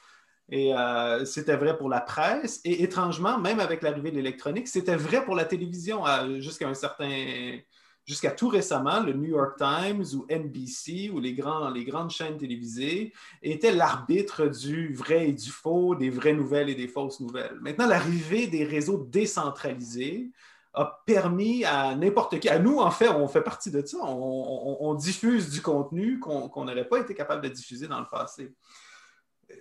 Et 0.49 0.75
euh, 0.75 1.25
c'était 1.25 1.57
vrai 1.57 1.77
pour 1.77 1.89
la 1.89 2.01
presse. 2.01 2.61
Et 2.65 2.83
étrangement, 2.83 3.39
même 3.39 3.61
avec 3.61 3.83
l'arrivée 3.83 4.11
de 4.11 4.17
l'électronique, 4.17 4.69
c'était 4.69 4.95
vrai 4.97 5.25
pour 5.25 5.35
la 5.35 5.45
télévision 5.45 6.05
jusqu'à 6.41 6.69
un 6.69 6.75
certain. 6.75 7.59
Jusqu'à 8.07 8.31
tout 8.31 8.49
récemment, 8.49 9.01
le 9.01 9.15
New 9.15 9.31
York 9.31 9.59
Times 9.59 10.05
ou 10.15 10.27
NBC 10.31 11.11
ou 11.13 11.19
les, 11.19 11.35
grandes 11.35 12.11
chaînes 12.11 12.37
télévisées 12.37 13.13
étaient 13.43 13.73
l'arbitre 13.73 14.47
du 14.47 14.95
vrai 14.95 15.31
et 15.31 15.33
du 15.33 15.51
faux, 15.51 15.97
des 15.97 16.09
vraies 16.09 16.33
nouvelles 16.33 16.71
et 16.71 16.77
des 16.77 16.87
fausses 16.87 17.19
nouvelles. 17.19 17.59
Maintenant, 17.61 17.89
l'arrivée 17.89 18.47
des 18.47 18.63
réseaux 18.63 18.99
décentralisés 19.11 20.31
a 20.73 21.03
permis 21.05 21.65
à 21.65 21.97
n'importe 21.97 22.39
qui, 22.39 22.49
à 22.49 22.61
nous 22.61 22.79
en 22.79 22.93
fait, 22.93 23.09
on 23.09 23.27
fait 23.27 23.43
partie 23.43 23.73
de 23.73 23.85
ça, 23.85 23.99
on, 24.05 24.95
diffuse 24.95 25.51
du 25.51 25.61
contenu 25.61 26.21
qu'on 26.21 26.65
n'aurait 26.65 26.89
pas 26.89 27.01
été 27.01 27.13
capable 27.13 27.43
de 27.43 27.49
diffuser 27.49 27.89
dans 27.89 27.99
le 27.99 28.07
passé 28.09 28.53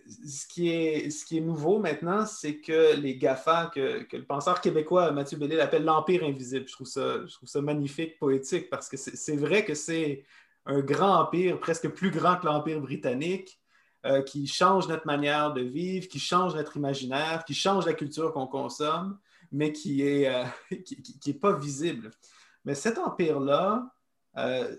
ce 0.08 0.48
qui, 0.48 0.70
est, 0.70 1.40
nouveau 1.42 1.80
maintenant, 1.80 2.26
c'est 2.26 2.60
que 2.60 2.96
les 2.96 3.18
GAFA, 3.18 3.72
que, 3.74 4.06
le 4.12 4.26
penseur 4.26 4.62
québécois 4.62 5.12
Mathieu 5.12 5.38
Bellil 5.38 5.60
appelle 5.60 5.84
l'Empire 5.84 6.24
invisible. 6.24 6.68
Je 6.68 6.74
trouve, 6.74 6.88
ça, 6.88 7.62
magnifique, 7.62 8.18
poétique, 8.18 8.70
parce 8.70 8.90
que 8.90 8.98
c'est 8.98 9.36
vrai 9.36 9.64
que 9.64 9.74
c'est 9.74 10.24
un 10.66 10.82
grand 10.82 11.20
empire, 11.20 11.60
presque 11.60 11.90
plus 11.90 12.10
grand 12.10 12.38
que 12.38 12.46
l'Empire 12.46 12.82
britannique, 12.82 13.60
euh, 14.06 14.22
qui 14.22 14.48
change 14.48 14.88
notre 14.88 15.06
manière 15.06 15.54
de 15.54 15.62
vivre, 15.62 16.08
qui 16.08 16.20
change 16.20 16.56
notre 16.56 16.78
imaginaire, 16.78 17.44
qui 17.46 17.54
change 17.54 17.86
la 17.86 17.94
culture 17.94 18.34
qu'on 18.34 18.48
consomme, 18.48 19.18
mais 19.52 19.72
qui 19.72 20.04
n'est 20.04 20.28
euh, 20.28 21.34
pas 21.42 21.54
visible. 21.54 22.12
Mais 22.66 22.76
cet 22.76 22.98
empire-là, 22.98 23.88
euh, 24.38 24.76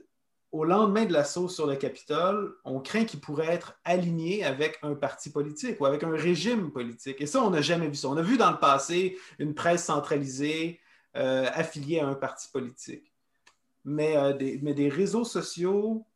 au 0.53 0.65
lendemain 0.65 1.05
de 1.05 1.13
l'assaut 1.13 1.49
sur 1.49 1.67
le 1.67 1.77
Capitole, 1.77 2.55
on 2.65 2.81
craint 2.81 3.05
qu'il 3.05 3.21
pourrait 3.21 3.49
être 3.49 3.79
aligné 3.85 4.45
avec 4.45 4.79
un 4.83 4.95
parti 4.95 5.31
politique 5.31 5.81
ou 5.81 5.87
avec 5.87 6.03
un 6.03 6.11
régime 6.11 6.71
politique. 6.71 7.21
Et 7.21 7.27
ça, 7.27 7.43
on 7.43 7.51
n'a 7.51 7.63
jamais 7.63 7.89
vu 7.89 7.97
ça. 7.97 8.09
On 8.09 8.17
a 8.17 8.23
vu 8.23 8.37
dans 8.37 8.51
le 8.51 8.59
passé 8.59 9.19
une 9.39 9.55
presse 9.55 9.85
centralisée 9.85 10.81
euh, 11.17 11.47
affiliée 11.53 12.01
à 12.01 12.07
un 12.07 12.15
parti 12.15 12.49
politique. 12.53 13.13
Mais, 13.85 14.17
euh, 14.17 14.33
des, 14.35 14.89
réseaux 14.89 15.25
sociaux 15.25 16.07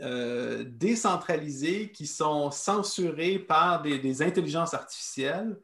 euh, 0.00 0.64
décentralisés 0.64 1.90
qui 1.90 2.06
sont 2.06 2.50
censurés 2.50 3.38
par 3.38 3.82
des, 3.82 4.22
intelligences 4.22 4.74
artificielles, 4.74 5.58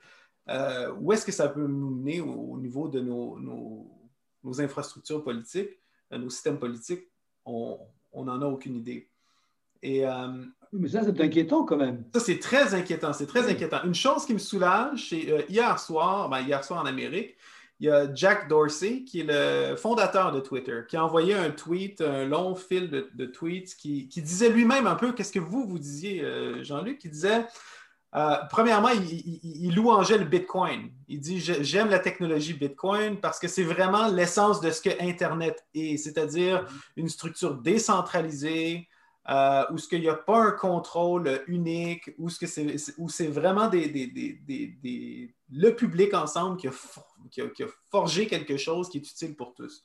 où 1.01 1.13
est-ce 1.13 1.27
que 1.27 1.33
ça 1.33 1.49
peut 1.49 1.67
nous 1.67 1.91
mener 1.91 2.21
au, 2.21 2.59
niveau 2.59 2.89
de 2.89 3.01
nos, 3.01 3.91
infrastructures 4.59 5.23
politiques, 5.23 5.79
nos 6.11 6.31
systèmes 6.31 6.59
politiques? 6.59 7.07
On 7.49 8.25
n'en 8.25 8.43
a 8.43 8.47
aucune 8.47 8.77
idée. 8.77 9.09
Et, 9.83 10.07
euh, 10.07 10.29
Mais 10.73 10.89
ça, 10.89 11.03
c'est 11.05 11.21
inquiétant 11.21 11.65
quand 11.65 11.77
même. 11.77 12.05
Ça, 12.13 12.21
c'est 12.21 12.39
très 12.39 12.75
inquiétant. 12.75 13.13
C'est 13.13 13.27
très 13.27 13.51
inquiétant. 13.51 13.83
Une 13.85 13.95
chose 13.95 14.25
qui 14.27 14.35
me 14.35 14.39
soulage, 14.39 15.09
c'est 15.11 15.31
euh, 15.31 15.43
hier 15.49 15.79
soir, 15.79 16.29
ben, 16.29 16.41
hier 16.41 16.63
soir 16.65 16.83
en 16.83 16.87
Amérique, 16.87 17.37
il 17.81 17.87
y 17.87 17.91
a 17.91 18.13
Jack 18.13 18.49
Dorsey, 18.49 19.05
qui 19.05 19.21
est 19.21 19.27
le 19.29 19.77
fondateur 19.77 20.33
de 20.33 20.41
Twitter, 20.41 20.81
qui 20.89 20.97
a 20.97 21.05
envoyé 21.05 21.35
un 21.35 21.51
tweet, 21.51 22.01
un 22.01 22.25
long 22.25 22.57
fil 22.57 22.91
de, 22.91 23.27
tweets, 23.27 23.77
qui, 23.77 24.09
disait 24.09 24.49
lui-même 24.49 24.89
un 24.89 24.97
peu 24.97 25.13
qu'est-ce 25.13 25.31
que 25.31 25.39
vous, 25.39 25.65
vous 25.65 25.79
disiez, 25.79 26.25
euh, 26.25 26.65
Jean-Luc, 26.65 26.99
qui 26.99 27.09
disait 27.09 27.47
euh, 28.15 28.37
premièrement, 28.49 28.89
il, 28.89 29.75
louangeait 29.75 30.17
le 30.17 30.25
Bitcoin. 30.25 30.91
Il 31.09 31.21
dit 31.21 31.41
J'aime 31.41 31.91
la 31.91 31.99
technologie 31.99 32.55
Bitcoin 32.55 33.21
parce 33.21 33.39
que 33.39 33.49
c'est 33.49 33.65
vraiment 33.65 34.09
l'essence 34.09 34.61
de 34.61 34.71
ce 34.71 34.81
que 34.81 35.03
Internet 35.03 35.67
est, 35.75 35.99
c'est-à-dire 35.99 36.67
une 36.97 37.09
structure 37.09 37.55
décentralisée 37.55 38.89
euh, 39.29 39.65
où 39.71 39.77
ce 39.77 39.87
qu'il 39.87 40.01
n'y 40.01 40.09
a 40.09 40.15
pas 40.15 40.39
un 40.39 40.53
contrôle 40.53 41.43
unique, 41.49 42.11
où 42.17 42.31
c'est 42.31 43.27
vraiment 43.27 43.71
le 43.71 45.71
public 45.75 46.15
ensemble 46.15 46.57
qui 46.57 46.69
a 46.69 47.67
forgé 47.91 48.27
quelque 48.27 48.57
chose 48.57 48.89
qui 48.89 48.99
est 48.99 49.11
utile 49.11 49.37
pour 49.37 49.53
tous. 49.53 49.85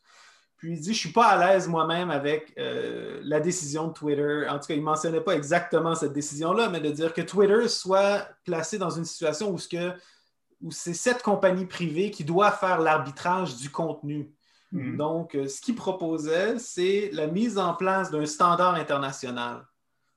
Puis 0.64 0.72
il 0.72 0.80
dit, 0.80 0.86
je 0.86 0.90
ne 0.92 0.94
suis 0.94 1.12
pas 1.12 1.26
à 1.26 1.38
l'aise 1.38 1.68
moi-même 1.68 2.10
avec 2.10 2.54
euh, 2.58 3.20
la 3.26 3.42
décision 3.42 3.90
de 3.90 3.92
Twitter. 3.92 4.48
En 4.48 4.60
tout 4.60 4.68
cas, 4.68 4.76
il 4.76 4.80
ne 4.80 4.86
mentionnait 4.86 5.20
pas 5.20 5.36
exactement 5.36 5.94
cette 5.94 6.14
décision-là, 6.14 6.70
mais 6.70 6.80
de 6.80 6.90
dire 6.90 7.14
que 7.14 7.20
Twitter 7.20 7.68
soit 7.68 8.30
placé 8.46 8.78
dans 8.78 8.90
une 8.90 9.04
situation 9.04 9.52
où, 9.52 9.58
où 10.62 10.72
c'est 10.72 10.94
cette 10.94 11.22
compagnie 11.22 11.66
privée 11.66 12.12
qui 12.12 12.24
doit 12.24 12.50
faire 12.50 12.80
l'arbitrage 12.80 13.58
du 13.58 13.72
contenu. 13.72 14.32
Mm-hmm. 14.72 14.96
Donc, 14.96 15.36
euh, 15.36 15.50
ce 15.50 15.60
qu'il 15.60 15.76
proposait, 15.76 16.58
c'est 16.60 17.10
la 17.12 17.28
mise 17.28 17.58
en 17.58 17.74
place 17.74 18.10
d'un 18.10 18.26
standard 18.26 18.76
international 18.76 19.68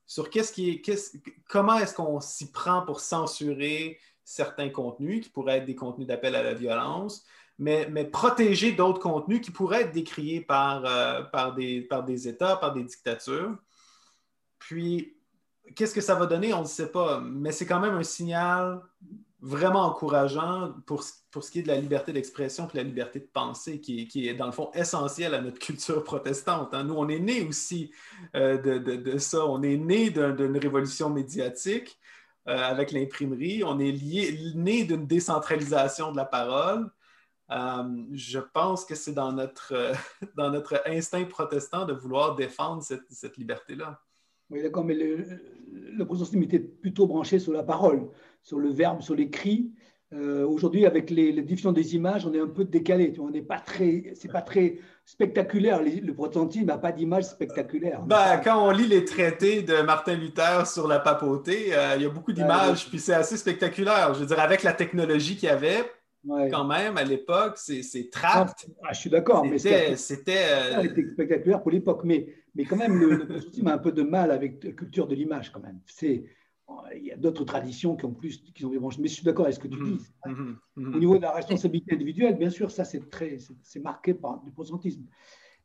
sur 0.05 0.29
qu'est-ce 0.29 0.53
qui 0.53 0.69
est, 0.69 1.21
comment 1.49 1.77
est-ce 1.77 1.93
qu'on 1.93 2.21
s'y 2.21 2.53
prend 2.53 2.83
pour 2.83 3.01
censurer 3.01 3.99
certains 4.23 4.69
contenus 4.69 5.25
qui 5.25 5.29
pourraient 5.29 5.57
être 5.57 5.65
des 5.65 5.75
contenus 5.75 6.07
d'appel 6.07 6.35
à 6.35 6.43
la 6.43 6.53
violence, 6.53 7.25
mais, 7.59 8.05
protéger 8.05 8.71
d'autres 8.71 8.99
contenus 8.99 9.41
qui 9.41 9.51
pourraient 9.51 9.81
être 9.81 9.91
décriés 9.91 10.41
par, 10.41 10.85
euh, 10.85 11.23
par, 11.23 11.55
des, 11.55 11.81
par 11.81 12.03
des 12.03 12.27
États, 12.27 12.55
par 12.55 12.73
des 12.73 12.83
dictatures. 12.83 13.55
Puis, 14.59 15.17
qu'est-ce 15.75 15.93
que 15.93 16.01
ça 16.01 16.15
va 16.15 16.25
donner? 16.25 16.53
On 16.53 16.61
ne 16.61 16.67
sait 16.67 16.91
pas, 16.91 17.19
mais 17.19 17.51
c'est 17.51 17.65
quand 17.65 17.79
même 17.79 17.95
un 17.95 18.03
signal 18.03 18.81
vraiment 19.39 19.85
encourageant 19.85 20.73
pour, 20.85 21.03
pour 21.31 21.43
ce 21.43 21.51
qui 21.51 21.59
est 21.59 21.61
de 21.63 21.67
la 21.67 21.79
liberté 21.79 22.11
d'expression 22.11 22.67
et 22.73 22.77
la 22.77 22.83
liberté 22.83 23.19
de 23.19 23.29
penser, 23.31 23.79
qui, 23.79 24.07
qui, 24.07 24.27
est 24.27 24.33
dans 24.33 24.47
le 24.47 24.51
fond 24.51 24.71
essentielle 24.73 25.33
à 25.35 25.41
notre 25.41 25.59
culture 25.59 26.03
protestante. 26.03 26.73
Hein. 26.73 26.83
Nous, 26.83 26.95
on 26.95 27.07
est 27.07 27.19
né 27.19 27.41
aussi 27.43 27.91
euh, 28.35 28.57
de, 28.57 28.77
de, 28.77 29.17
ça. 29.17 29.45
On 29.45 29.61
est 29.61 29.77
né 29.77 30.09
d'une 30.09 30.57
révolution 30.57 31.09
médiatique 31.09 31.99
euh, 32.47 32.57
avec 32.57 32.91
l'imprimerie. 32.91 33.63
On 33.63 33.79
est 33.79 33.91
lié, 33.91 34.37
né 34.55 34.83
d'une 34.85 35.05
décentralisation 35.05 36.11
de 36.11 36.17
la 36.17 36.25
parole. 36.25 36.89
Euh, 37.49 38.03
je 38.11 38.39
pense 38.39 38.83
que 38.83 38.95
c'est 38.95 39.13
dans 39.13 39.31
notre, 39.31 39.73
euh, 39.73 39.93
dans 40.35 40.51
notre 40.51 40.81
instinct 40.85 41.23
protestant 41.25 41.85
de 41.85 41.93
vouloir 41.93 42.35
défendre 42.35 42.83
cette, 42.83 43.37
liberté-là. 43.37 44.01
Oui, 44.49 44.61
d'accord, 44.61 44.83
mais 44.83 44.95
le, 44.95 45.25
le 45.71 46.05
protestantisme 46.05 46.43
était 46.43 46.59
plutôt 46.59 47.07
branché 47.07 47.39
sur 47.39 47.53
la 47.53 47.63
parole, 47.63 48.09
sur 48.43 48.59
le 48.59 48.69
verbe, 48.69 49.01
sur 49.01 49.15
l'écrit. 49.15 49.71
Euh, 50.13 50.47
aujourd'hui, 50.47 50.85
avec 50.85 51.09
les, 51.09 51.33
diffusions 51.41 51.73
des 51.73 51.95
images, 51.95 52.25
on 52.25 52.33
est 52.33 52.39
un 52.39 52.47
peu 52.47 52.63
décalé. 52.63 53.13
On 53.19 53.29
n'est 53.29 53.41
pas 53.41 53.59
très, 53.59 54.13
c'est 54.15 54.31
pas 54.31 54.41
très 54.41 54.77
spectaculaire. 55.05 55.81
Le 55.83 56.13
protestantisme 56.13 56.65
n'a 56.65 56.77
pas 56.77 56.93
d'image 56.93 57.25
spectaculaire. 57.25 58.01
Ben, 58.03 58.39
quand 58.41 58.65
on 58.65 58.71
lit 58.71 58.87
les 58.87 59.03
traités 59.03 59.63
de 59.63 59.81
Martin 59.81 60.15
Luther 60.15 60.65
sur 60.65 60.87
la 60.87 60.99
papauté, 60.99 61.73
il 61.97 62.01
y 62.01 62.05
a 62.05 62.09
beaucoup 62.09 62.31
d'images, 62.31 62.87
puis 62.87 62.99
c'est 62.99 63.15
assez 63.15 63.35
spectaculaire. 63.35 64.13
Je 64.13 64.21
veux 64.21 64.25
dire, 64.27 64.39
avec 64.39 64.63
la 64.63 64.71
technologie 64.71 65.35
qu'il 65.35 65.49
y 65.49 65.51
avait, 65.51 65.83
quand 66.25 66.65
même, 66.65 66.97
à 66.97 67.03
l'époque, 67.03 67.57
c'est 67.57 68.09
tract. 68.11 68.69
Ah, 68.83 68.93
je 68.93 68.99
suis 68.99 69.09
d'accord, 69.09 69.45
mais 69.45 69.57
c'était. 69.57 69.95
C'était 69.95 70.45
euh, 70.51 71.11
spectaculaire 71.13 71.61
pour 71.61 71.71
l'époque, 71.71 72.01
mais, 72.03 72.27
mais 72.55 72.65
quand 72.65 72.75
même, 72.77 72.99
le, 72.99 73.25
le 73.25 73.67
a 73.67 73.73
un 73.73 73.77
peu 73.77 73.91
de 73.91 74.03
mal 74.03 74.31
avec 74.31 74.63
la 74.63 74.71
culture 74.71 75.07
de 75.07 75.15
l'image, 75.15 75.51
quand 75.51 75.61
même. 75.61 75.79
C'est. 75.85 76.25
Il 76.95 77.05
y 77.05 77.11
a 77.13 77.15
d'autres 77.15 77.45
traditions 77.45 77.95
qui 77.95 78.03
ont 78.03 78.13
plus, 78.13 78.43
qui 78.53 78.65
ont 78.65 78.69
des 78.69 78.77
branches. 78.77 78.97
Mais 78.97 79.07
je 79.07 79.13
suis 79.13 79.23
d'accord 79.23 79.45
avec 79.45 79.55
ce 79.55 79.59
que 79.59 79.69
tu 79.69 79.79
mhm, 79.79 79.97
dis. 79.97 80.05
Mhm, 80.25 80.57
mhm. 80.75 80.95
Au 80.95 80.99
niveau 80.99 81.15
de 81.15 81.21
la 81.21 81.31
responsabilité 81.31 81.93
individuelle, 81.93 82.37
bien 82.37 82.49
sûr, 82.49 82.71
ça 82.71 82.83
c'est 82.83 83.09
très, 83.09 83.37
c'est 83.63 83.79
marqué 83.79 84.13
par 84.13 84.41
le 84.45 84.51
protestantisme. 84.51 85.05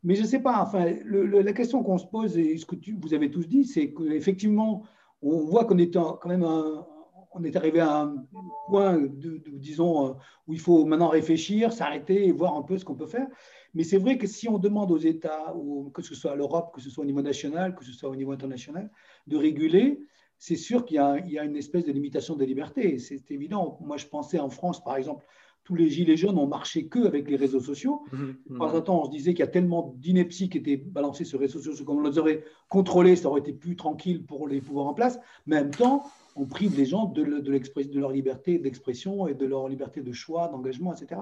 Mais 0.04 0.14
je 0.14 0.22
ne 0.22 0.26
sais 0.26 0.40
pas. 0.40 0.62
Enfin, 0.62 0.94
la 1.04 1.52
question 1.52 1.82
qu'on 1.82 1.98
se 1.98 2.06
pose 2.06 2.38
et 2.38 2.56
ce 2.56 2.66
que 2.66 2.76
tu, 2.76 2.96
vous 3.00 3.14
avez 3.14 3.30
tous 3.30 3.48
dit, 3.48 3.64
c'est 3.64 3.92
qu'effectivement, 3.92 4.84
on 5.22 5.40
voit 5.40 5.64
qu'on 5.64 5.78
est 5.78 5.92
quand 5.92 6.26
même 6.26 6.44
un, 6.44 6.86
on 7.34 7.44
est 7.44 7.56
arrivé 7.56 7.80
à 7.80 8.02
un 8.02 8.26
point, 8.68 8.98
de, 8.98 9.42
disons, 9.46 10.06
euh, 10.06 10.12
où 10.46 10.52
il 10.52 10.60
faut 10.60 10.84
maintenant 10.84 11.08
réfléchir, 11.08 11.72
s'arrêter 11.72 12.26
et 12.26 12.32
voir 12.32 12.56
un 12.56 12.62
peu 12.62 12.78
ce 12.78 12.84
qu'on 12.84 12.94
peut 12.94 13.06
faire. 13.06 13.26
Mais 13.74 13.84
c'est 13.84 13.98
vrai 13.98 14.18
que 14.18 14.26
si 14.26 14.48
on 14.48 14.58
demande 14.58 14.90
aux 14.90 14.98
États, 14.98 15.54
que 15.94 16.02
ce 16.02 16.14
soit 16.14 16.32
à 16.32 16.36
l'Europe, 16.36 16.72
que 16.74 16.80
ce 16.80 16.90
soit 16.90 17.02
au 17.02 17.06
niveau 17.06 17.22
national, 17.22 17.74
que 17.74 17.84
ce 17.84 17.92
soit 17.92 18.10
au 18.10 18.16
niveau 18.16 18.32
international, 18.32 18.90
de 19.26 19.36
réguler, 19.36 20.00
c'est 20.38 20.56
sûr 20.56 20.84
qu'il 20.84 20.96
y, 20.96 21.38
a 21.38 21.44
une 21.44 21.56
espèce 21.56 21.84
de 21.84 21.92
limitation 21.92 22.36
des 22.36 22.46
libertés. 22.46 22.98
C'est 22.98 23.30
évident. 23.30 23.78
Moi, 23.80 23.96
je 23.96 24.06
pensais 24.06 24.40
en 24.40 24.50
France, 24.50 24.82
par 24.82 24.96
exemple, 24.96 25.24
tous 25.64 25.76
les 25.76 25.88
gilets 25.88 26.16
jaunes 26.16 26.36
ont 26.38 26.48
marché 26.48 26.88
que 26.88 27.06
avec 27.06 27.30
les 27.30 27.36
réseaux 27.36 27.60
sociaux. 27.60 28.02
Mmh, 28.12 28.16
mmh. 28.48 28.58
Par 28.58 28.74
un 28.74 28.80
temps, 28.80 29.02
on 29.02 29.04
se 29.04 29.10
disait 29.10 29.34
qu'il 29.34 29.44
y 29.44 29.48
a 29.48 29.52
tellement 29.52 29.94
d'inepties 29.98 30.48
qui 30.48 30.58
étaient 30.58 30.76
balancées 30.76 31.24
sur 31.24 31.38
les 31.38 31.46
réseaux 31.46 31.60
sociaux, 31.60 31.84
comme 31.84 31.98
on 31.98 32.08
les 32.08 32.18
aurait 32.18 32.42
contrôlés, 32.68 33.14
ça 33.14 33.28
aurait 33.28 33.40
été 33.40 33.52
plus 33.52 33.76
tranquille 33.76 34.24
pour 34.26 34.48
les 34.48 34.60
pouvoirs 34.60 34.88
en 34.88 34.94
place. 34.94 35.20
Mais 35.46 35.58
en 35.58 35.60
même 35.60 35.70
temps, 35.70 36.02
on 36.36 36.46
prive 36.46 36.76
les 36.76 36.86
gens 36.86 37.06
de, 37.06 37.22
de 37.22 37.98
leur 37.98 38.12
liberté 38.12 38.58
d'expression 38.58 39.26
et 39.26 39.34
de 39.34 39.46
leur 39.46 39.68
liberté 39.68 40.00
de 40.00 40.12
choix, 40.12 40.48
d'engagement, 40.48 40.94
etc. 40.94 41.20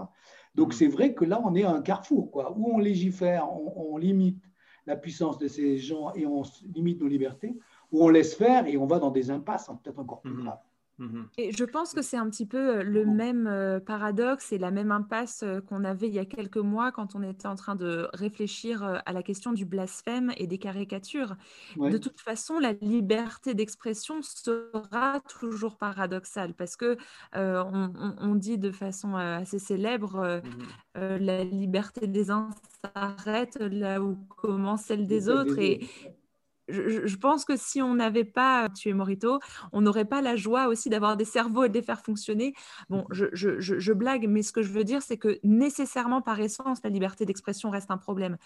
Donc 0.54 0.68
mm. 0.68 0.72
c'est 0.72 0.86
vrai 0.86 1.14
que 1.14 1.24
là, 1.24 1.40
on 1.44 1.54
est 1.54 1.64
à 1.64 1.72
un 1.72 1.82
carrefour, 1.82 2.30
quoi, 2.30 2.54
où 2.56 2.72
on 2.72 2.78
légifère, 2.78 3.48
on, 3.52 3.96
limite 3.96 4.42
la 4.86 4.96
puissance 4.96 5.38
de 5.38 5.48
ces 5.48 5.78
gens 5.78 6.12
et 6.14 6.26
on 6.26 6.42
limite 6.74 7.00
nos 7.00 7.08
libertés, 7.08 7.56
où 7.92 8.04
on 8.04 8.08
laisse 8.08 8.34
faire 8.34 8.66
et 8.66 8.76
on 8.76 8.86
va 8.86 8.98
dans 8.98 9.10
des 9.10 9.30
impasses 9.30 9.70
peut-être 9.82 9.98
encore 9.98 10.20
plus 10.20 10.32
mm-hmm. 10.32 10.44
graves. 10.44 10.58
Mhm. 11.00 11.26
Et 11.38 11.52
je 11.52 11.64
pense 11.64 11.92
que 11.92 12.02
c'est 12.02 12.16
un 12.16 12.28
petit 12.30 12.46
peu 12.46 12.82
le 12.82 13.04
même 13.04 13.80
paradoxe 13.86 14.52
et 14.52 14.58
la 14.58 14.70
même 14.70 14.92
impasse 14.92 15.44
qu'on 15.66 15.84
avait 15.84 16.08
il 16.08 16.14
y 16.14 16.18
a 16.18 16.24
quelques 16.24 16.58
mois 16.58 16.92
quand 16.92 17.14
on 17.14 17.22
était 17.22 17.48
en 17.48 17.56
train 17.56 17.74
de 17.74 18.08
réfléchir 18.12 19.00
à 19.04 19.12
la 19.12 19.22
question 19.22 19.52
du 19.52 19.64
blasphème 19.64 20.32
et 20.36 20.46
des 20.46 20.58
caricatures. 20.58 21.36
De 21.76 21.96
toute 21.96 22.20
façon, 22.20 22.58
la 22.58 22.72
liberté 22.72 23.54
d'expression 23.54 24.20
sera 24.22 25.20
toujours 25.20 25.76
paradoxale 25.76 26.54
parce 26.54 26.76
que 26.76 26.96
on, 27.34 28.34
dit 28.34 28.58
de 28.58 28.70
façon 28.70 29.16
assez 29.16 29.58
célèbre 29.58 30.42
mmh 30.44 30.90
la 30.94 31.44
liberté 31.44 32.06
des 32.06 32.30
uns 32.30 32.50
s'arrête 32.82 33.56
là 33.60 34.02
où 34.02 34.16
commence 34.40 34.82
celle 34.82 35.06
des 35.06 35.28
autres. 35.28 35.58
Et, 35.58 35.88
je, 36.70 37.16
pense 37.16 37.44
que 37.44 37.56
si 37.56 37.82
on 37.82 37.94
n'avait 37.94 38.24
pas 38.24 38.68
tué 38.68 38.92
Morito, 38.92 39.38
on 39.72 39.80
n'aurait 39.80 40.04
pas 40.04 40.22
la 40.22 40.36
joie 40.36 40.68
aussi 40.68 40.88
d'avoir 40.88 41.16
des 41.16 41.24
cerveaux 41.24 41.64
et 41.64 41.68
de 41.68 41.74
les 41.74 41.82
faire 41.82 42.00
fonctionner. 42.00 42.54
Bon, 42.88 43.06
je, 43.10 43.92
blague, 43.92 44.26
mais 44.28 44.42
ce 44.42 44.52
que 44.52 44.62
je 44.62 44.72
veux 44.72 44.84
dire, 44.84 45.02
c'est 45.02 45.16
que 45.16 45.38
nécessairement, 45.42 46.22
par 46.22 46.40
essence, 46.40 46.78
la 46.82 46.90
liberté 46.90 47.26
d'expression 47.26 47.70
reste 47.70 47.90
un 47.90 47.98
problème. 47.98 48.36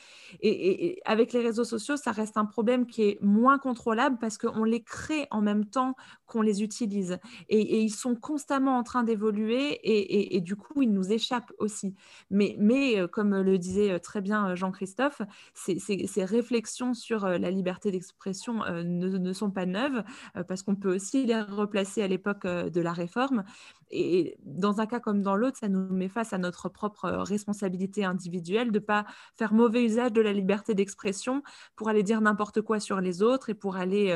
Et, 0.40 1.00
avec 1.04 1.32
les 1.32 1.40
réseaux 1.40 1.64
sociaux, 1.64 1.96
ça 1.96 2.12
reste 2.12 2.36
un 2.36 2.44
problème 2.44 2.86
qui 2.86 3.02
est 3.02 3.18
moins 3.20 3.58
contrôlable 3.58 4.18
parce 4.20 4.38
qu'on 4.38 4.64
les 4.64 4.82
crée 4.82 5.26
en 5.30 5.40
même 5.40 5.64
temps 5.64 5.94
qu'on 6.26 6.42
les 6.42 6.62
utilise. 6.62 7.18
Et, 7.48 7.82
ils 7.82 7.90
sont 7.90 8.16
constamment 8.16 8.78
en 8.78 8.82
train 8.82 9.04
d'évoluer 9.04 9.80
et, 9.82 10.40
du 10.40 10.56
coup, 10.56 10.82
ils 10.82 10.92
nous 10.92 11.12
échappent 11.12 11.52
aussi. 11.58 11.94
Mais, 12.30 12.56
mais 12.58 13.00
euh, 13.00 13.06
comme 13.06 13.34
le 13.40 13.58
disait 13.58 13.98
très 14.00 14.20
bien 14.20 14.54
Jean-Christophe, 14.54 15.22
ces 15.54 16.24
réflexions 16.24 16.94
sur 16.94 17.24
euh, 17.24 17.38
la 17.38 17.50
liberté 17.50 17.90
d'expression, 17.90 18.13
euh, 18.26 18.82
ne, 18.84 19.32
sont 19.32 19.50
pas 19.50 19.66
neuves, 19.66 20.02
euh, 20.36 20.44
parce 20.44 20.62
qu'on 20.62 20.76
peut 20.76 20.94
aussi 20.94 21.26
les 21.26 21.40
replacer 21.40 22.02
à 22.02 22.08
l'époque 22.08 22.44
euh, 22.44 22.70
de 22.70 22.80
la 22.80 22.92
réforme. 22.92 23.44
Et 23.90 24.36
dans 24.44 24.80
un 24.80 24.86
cas 24.86 25.00
comme 25.00 25.22
dans 25.22 25.36
l'autre, 25.36 25.58
ça 25.58 25.68
nous 25.68 25.92
met 25.92 26.08
face 26.08 26.32
à 26.32 26.38
notre 26.38 26.68
propre 26.68 27.08
responsabilité 27.08 28.04
individuelle 28.04 28.72
de 28.72 28.78
ne 28.78 28.84
pas 28.84 29.04
faire 29.36 29.52
mauvais 29.52 29.84
usage 29.84 30.12
de 30.12 30.20
la 30.20 30.32
liberté 30.32 30.74
d'expression 30.74 31.42
pour 31.76 31.88
aller 31.88 32.02
dire 32.02 32.20
n'importe 32.20 32.60
quoi 32.62 32.80
sur 32.80 33.00
les 33.00 33.22
autres 33.22 33.50
et 33.50 33.54
pour 33.54 33.76
aller 33.76 34.12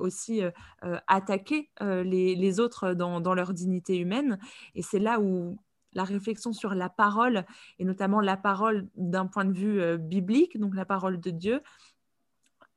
aussi 0.00 0.40
attaquer 1.06 1.70
les, 1.80 2.60
autres 2.60 2.94
dans 2.94 3.34
leur 3.34 3.52
dignité 3.52 3.98
humaine. 3.98 4.38
Et 4.74 4.82
c'est 4.82 5.00
là 5.00 5.20
où 5.20 5.58
la 5.92 6.04
réflexion 6.04 6.52
sur 6.52 6.74
la 6.74 6.88
parole, 6.88 7.44
et 7.78 7.84
notamment 7.84 8.20
la 8.20 8.36
parole 8.36 8.86
d'un 8.96 9.26
point 9.26 9.44
de 9.44 9.52
vue 9.52 9.98
biblique, 9.98 10.58
donc 10.58 10.74
la 10.74 10.86
parole 10.86 11.20
de 11.20 11.30
Dieu, 11.30 11.60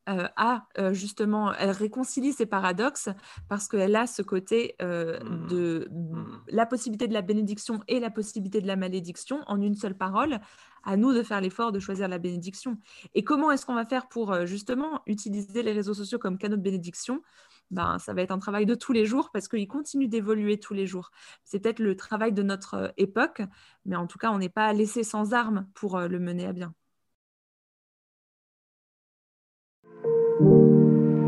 euh, 0.09 0.27
a 0.35 0.67
euh, 0.79 0.93
justement, 0.93 1.53
elle 1.53 1.69
réconcilie 1.69 2.33
ces 2.33 2.47
paradoxes 2.47 3.09
parce 3.47 3.67
qu'elle 3.67 3.95
a 3.95 4.07
ce 4.07 4.23
côté 4.23 4.75
euh, 4.81 5.19
mmh. 5.23 5.47
de 5.47 5.89
mmh. 5.91 6.25
la 6.47 6.65
possibilité 6.65 7.07
de 7.07 7.13
la 7.13 7.21
bénédiction 7.21 7.81
et 7.87 7.99
la 7.99 8.09
possibilité 8.09 8.61
de 8.61 8.67
la 8.67 8.75
malédiction 8.75 9.41
en 9.45 9.61
une 9.61 9.75
seule 9.75 9.95
parole. 9.95 10.39
À 10.83 10.97
nous 10.97 11.13
de 11.13 11.21
faire 11.21 11.39
l'effort 11.39 11.71
de 11.71 11.79
choisir 11.79 12.07
la 12.07 12.17
bénédiction. 12.17 12.79
Et 13.13 13.23
comment 13.23 13.51
est-ce 13.51 13.67
qu'on 13.67 13.75
va 13.75 13.85
faire 13.85 14.07
pour 14.07 14.47
justement 14.47 15.03
utiliser 15.05 15.61
les 15.61 15.73
réseaux 15.73 15.93
sociaux 15.93 16.17
comme 16.17 16.39
canaux 16.39 16.57
de 16.57 16.61
bénédiction? 16.63 17.21
Ben, 17.69 17.99
ça 17.99 18.15
va 18.15 18.23
être 18.23 18.31
un 18.31 18.39
travail 18.39 18.65
de 18.65 18.73
tous 18.73 18.91
les 18.91 19.05
jours 19.05 19.29
parce 19.31 19.47
qu'il 19.47 19.67
continue 19.67 20.07
d'évoluer 20.07 20.59
tous 20.59 20.73
les 20.73 20.87
jours. 20.87 21.11
C'est 21.43 21.59
peut-être 21.59 21.77
le 21.77 21.95
travail 21.95 22.33
de 22.33 22.41
notre 22.41 22.91
époque, 22.97 23.43
mais 23.85 23.95
en 23.95 24.07
tout 24.07 24.17
cas, 24.17 24.31
on 24.31 24.39
n'est 24.39 24.49
pas 24.49 24.73
laissé 24.73 25.03
sans 25.03 25.33
armes 25.33 25.67
pour 25.75 25.99
le 25.99 26.19
mener 26.19 26.47
à 26.47 26.53
bien. 26.53 26.73